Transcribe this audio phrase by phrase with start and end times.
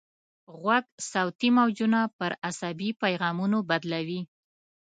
[0.61, 4.21] غوږ صوتي موجونه پر عصبي پیغامونو بدلوي.